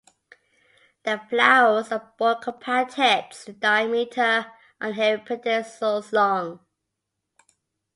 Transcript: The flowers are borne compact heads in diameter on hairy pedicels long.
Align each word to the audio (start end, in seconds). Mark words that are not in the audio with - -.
The 1.03 1.19
flowers 1.29 1.91
are 1.91 2.11
borne 2.17 2.41
compact 2.41 2.95
heads 2.95 3.47
in 3.47 3.59
diameter 3.59 4.51
on 4.81 4.93
hairy 4.93 5.19
pedicels 5.19 6.11
long. 6.11 6.65